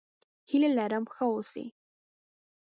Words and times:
هيله 0.49 0.69
لرم 0.77 1.05
ښه 1.13 1.23
اوسې! 1.31 1.65